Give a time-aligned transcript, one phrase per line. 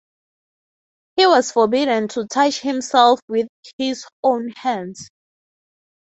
[1.15, 5.11] He was forbidden to touch himself with his own hands.